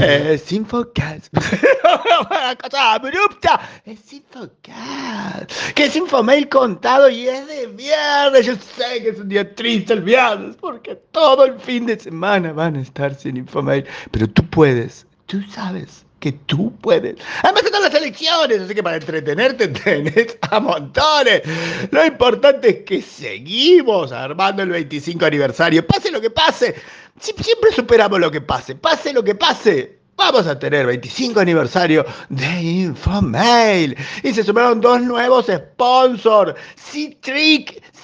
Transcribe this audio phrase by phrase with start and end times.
[0.00, 1.28] es Infocast.
[1.34, 3.60] Una cosa abrupta.
[3.84, 5.72] Es Infocast.
[5.74, 8.46] Que es Infomail contado y es de viernes.
[8.46, 12.52] Yo sé que es un día triste el viernes porque todo el fin de semana
[12.52, 13.86] van a estar sin Infomail.
[14.10, 17.16] Pero tú puedes, tú sabes que tú puedes.
[17.42, 21.42] Además están las elecciones, así que para entretenerte tenés a montones.
[21.90, 25.86] Lo importante es que seguimos armando el 25 aniversario.
[25.86, 26.76] Pase lo que pase,
[27.18, 28.76] siempre superamos lo que pase.
[28.76, 29.98] Pase lo que pase.
[30.16, 33.96] Vamos a tener 25 aniversario de Infomail.
[34.22, 36.54] Y se sumaron dos nuevos sponsors.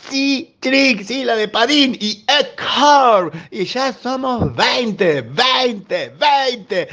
[0.08, 3.32] Citric, Citric, sí, la de Padín y Ecor.
[3.50, 6.88] Y ya somos 20, 20, 20.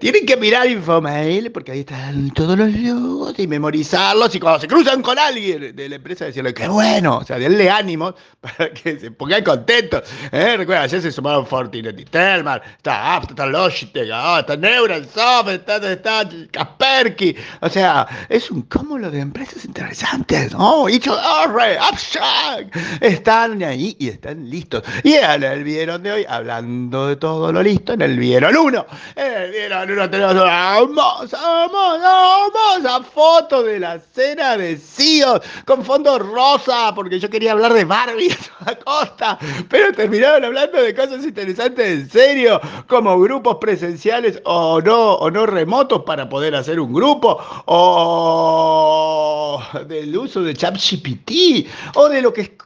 [0.00, 4.66] Tienen que mirar Infomail porque ahí están todos los logos y memorizarlos y cuando se
[4.66, 8.98] cruzan con alguien de la empresa decirle que bueno, o sea, denle ánimo para que
[8.98, 10.02] se pongan contentos.
[10.32, 10.56] ¿eh?
[10.56, 15.76] Recuerda, ayer se sumaron Fortinet y Telmar, está Apt, está Logitech, ah, está Neuralsoft, está,
[15.92, 17.36] está Kasperky.
[17.60, 20.88] O sea, es un cúmulo de empresas interesantes, ¿no?
[20.88, 24.82] Ichodorre, Upshack, están ahí y están listos.
[25.02, 28.86] Y en el vieron de hoy, hablando de todo lo listo, en el vieron uno,
[29.14, 35.40] en el vieron uno tenemos una hermosa, hermosa, hermosa foto de la cena de CIO
[35.66, 40.80] con fondo rosa, porque yo quería hablar de Barbie a toda costa, pero terminaron hablando
[40.82, 46.54] de cosas interesantes en serio, como grupos presenciales o no, o no remotos para poder
[46.54, 52.56] hacer un grupo, o del uso de ChatGPT, o de lo que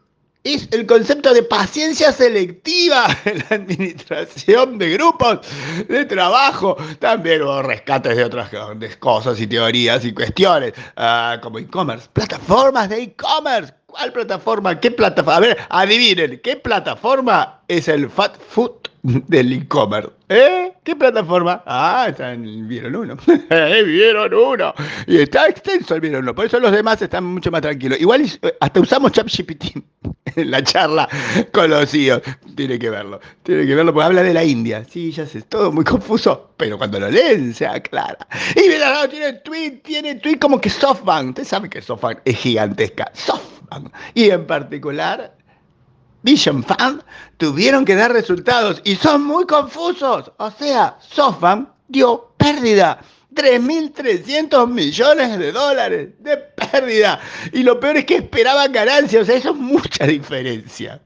[0.44, 5.40] es el concepto de paciencia selectiva en la administración de grupos
[5.89, 6.77] de trabajo.
[6.98, 8.51] También hubo rescates de otras
[8.98, 13.73] cosas y teorías y cuestiones, ah, como e-commerce, plataformas de e-commerce.
[13.86, 14.79] ¿Cuál plataforma?
[14.79, 15.36] ¿Qué plataforma?
[15.36, 18.73] A ver, adivinen, ¿qué plataforma es el fat food
[19.28, 20.10] del e-commerce?
[20.30, 20.72] ¿Eh?
[20.82, 21.62] ¿Qué plataforma?
[21.66, 23.16] Ah, está Vieron uno.
[23.50, 24.74] Eh, vieron uno.
[25.06, 26.34] Y está extenso el Vieron uno.
[26.34, 28.00] Por eso los demás están mucho más tranquilos.
[28.00, 29.76] Igual eh, hasta usamos ChatGPT
[30.36, 31.06] en la charla
[31.52, 32.22] con los CEOs.
[32.56, 33.20] Tiene que verlo.
[33.42, 34.84] Tiene que verlo porque habla de la India.
[34.88, 36.52] Sí, ya sé, todo muy confuso.
[36.56, 38.26] Pero cuando lo leen se aclara.
[38.56, 41.28] Y mira, tiene tweet, tiene tweet como que SoftBank.
[41.28, 43.10] Ustedes saben que SoftBank es gigantesca.
[43.12, 43.92] SoftBank.
[44.14, 45.34] Y en particular
[46.24, 47.02] Vision Fund
[47.36, 50.33] tuvieron que dar resultados y son muy confusos.
[50.39, 52.98] O sea, SoftBank dio pérdida.
[53.35, 57.20] 3.300 millones de dólares de pérdida.
[57.52, 59.23] Y lo peor es que esperaban ganancias.
[59.23, 61.01] O sea, eso es mucha diferencia.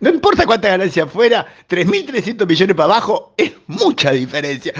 [0.00, 4.74] No importa cuánta ganancia fuera, 3.300 millones para abajo es mucha diferencia.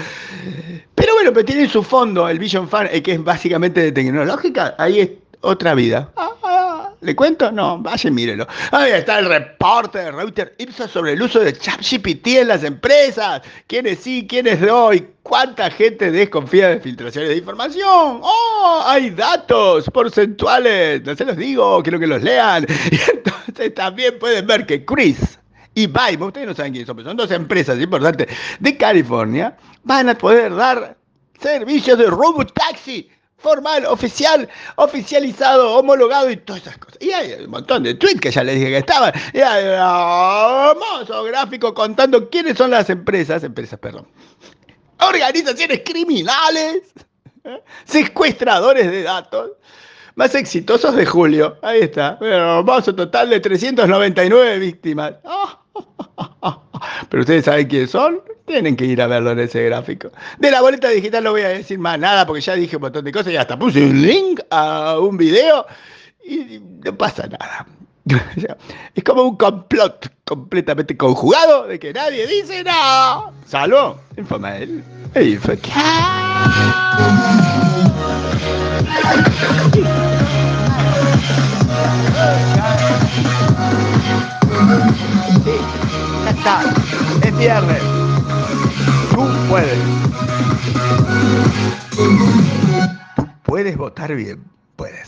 [0.93, 4.75] Pero bueno, pero tienen su fondo, el Vision Fund, que es básicamente de tecnológica.
[4.77, 5.09] Ahí es
[5.41, 6.11] otra vida.
[7.01, 7.49] ¿Le cuento?
[7.51, 8.45] No, vaya y mírelo.
[8.71, 13.41] Ahí está el reporte de Reuters Ipsos sobre el uso de ChatGPT en las empresas.
[13.67, 14.93] ¿Quiénes sí, quiénes no?
[14.93, 18.19] ¿Y cuánta gente desconfía de filtraciones de información?
[18.21, 18.83] ¡Oh!
[18.85, 21.01] Hay datos porcentuales.
[21.05, 22.65] No se los digo, quiero que los lean.
[22.91, 25.39] Y entonces también pueden ver que Chris
[25.75, 28.27] y Vaimo, ustedes no saben quiénes son, pero son dos empresas importantes
[28.59, 30.97] de California, van a poder dar
[31.39, 36.97] servicios de robotaxi formal, oficial, oficializado, homologado y todas esas cosas.
[37.01, 39.13] Y hay un montón de tweets que ya les dije que estaban.
[39.33, 44.07] Y hay un hermoso gráfico contando quiénes son las empresas, empresas, perdón,
[44.99, 46.83] organizaciones criminales,
[47.45, 47.63] ¿eh?
[47.85, 49.51] secuestradores de datos
[50.15, 51.57] más exitosos de julio.
[51.61, 52.17] Ahí está.
[52.19, 55.13] Un hermoso total de 399 víctimas.
[57.09, 58.21] Pero ustedes saben quiénes son.
[58.49, 60.09] Tienen que ir a verlo en ese gráfico.
[60.39, 63.05] De la boleta digital no voy a decir más nada porque ya dije un montón
[63.05, 65.67] de cosas y hasta puse un link a un video
[66.25, 67.67] y no pasa nada.
[68.95, 73.31] Es como un complot completamente conjugado de que nadie dice nada.
[73.45, 75.37] Salvo Infomail e.
[75.37, 75.39] Sí,
[86.25, 86.63] ya está.
[87.21, 88.08] Es viernes.
[93.15, 94.58] Tú puedes votar bien.